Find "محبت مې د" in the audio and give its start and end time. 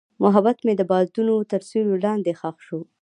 0.23-0.81